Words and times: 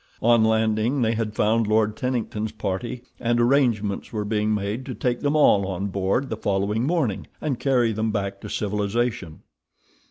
On 0.23 0.43
landing 0.43 1.03
they 1.03 1.13
had 1.13 1.35
found 1.35 1.67
Lord 1.67 1.95
Tennington's 1.95 2.51
party, 2.53 3.03
and 3.19 3.39
arrangements 3.39 4.11
were 4.11 4.25
being 4.25 4.51
made 4.51 4.83
to 4.87 4.95
take 4.95 5.19
them 5.19 5.35
all 5.35 5.67
on 5.67 5.89
board 5.89 6.27
the 6.29 6.37
following 6.37 6.85
morning, 6.87 7.27
and 7.39 7.59
carry 7.59 7.91
them 7.91 8.09
back 8.09 8.41
to 8.41 8.49
civilization. 8.49 9.43